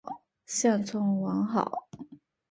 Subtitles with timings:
[0.47, 1.87] 现存完好。